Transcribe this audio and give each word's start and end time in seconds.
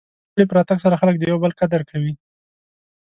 د 0.03 0.03
سولې 0.35 0.45
په 0.49 0.55
راتګ 0.57 0.77
سره 0.85 0.99
خلک 1.01 1.15
د 1.17 1.23
یو 1.31 1.37
بل 1.43 1.51
قدر 1.61 1.81
کوي. 1.89 2.13